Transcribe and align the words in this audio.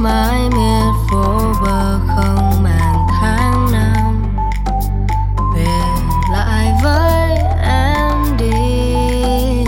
mãi 0.00 0.40
miệt 0.50 0.94
phố 1.10 1.38
bờ 1.64 1.98
không 2.08 2.62
màng 2.62 3.06
tháng 3.20 3.72
năm. 3.72 4.36
Về 5.54 5.80
lại 6.32 6.72
với 6.82 7.38
em 7.62 8.36
đi. 8.38 9.64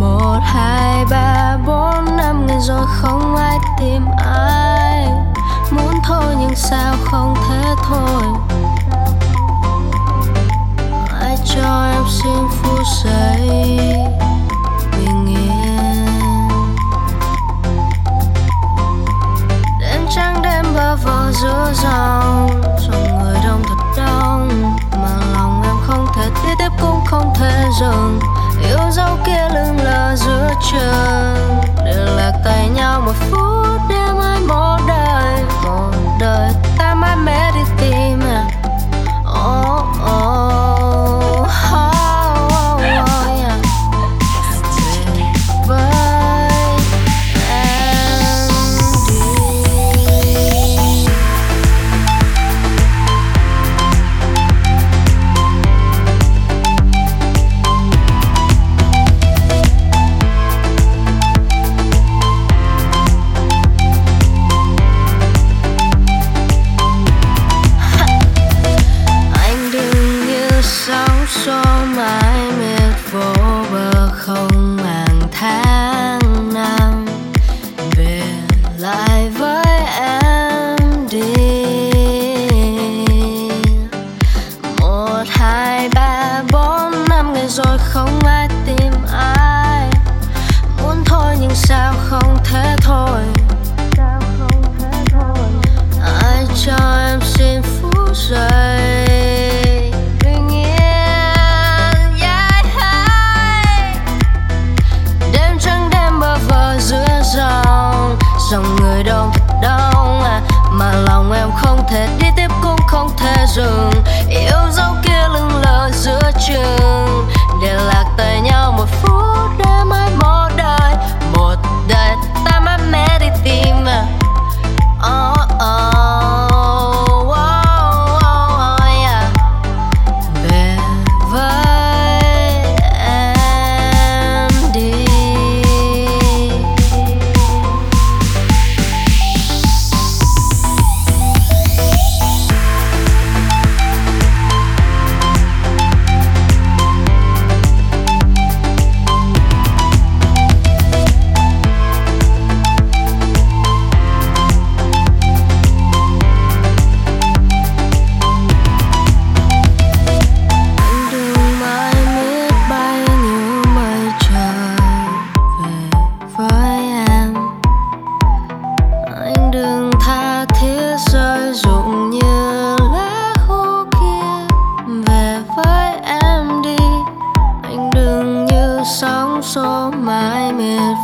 Một, 0.00 0.38
hai, 0.42 1.04
ba, 1.10 1.58
bốn, 1.66 2.16
năm 2.16 2.46
ngày 2.46 2.58
rồi 2.60 2.86
không 2.88 3.36
ai 3.36 3.58
tìm 3.80 4.06
ai. 4.24 5.08
Muốn 5.70 5.94
thôi 6.04 6.34
nhưng 6.40 6.54
sao 6.54 6.94
không 7.04 7.34
thể 7.48 7.74
thôi. 7.88 8.22
Ai 11.20 11.36
cho 11.44 11.90
em 11.94 12.02
xin 12.08 12.48
phút 12.50 12.80
giây? 13.04 13.83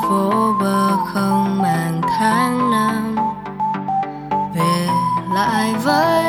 phố 0.03 0.53
bờ 0.61 0.97
không 1.15 1.63
màng 1.63 2.01
tháng 2.19 2.71
năm. 2.71 3.17
Về 4.55 4.89
lại 5.35 5.75
với 5.75 6.20